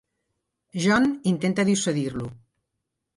John 0.85 1.05
intenta 1.31 1.65
dissuadir-lo. 1.69 2.27